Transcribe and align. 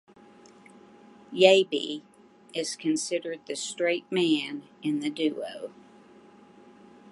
Yabe 1.31 2.01
is 2.55 2.75
considered 2.75 3.39
the 3.45 3.55
straight 3.55 4.11
man 4.11 4.63
in 4.81 4.99
the 4.99 5.11
duo. 5.11 5.71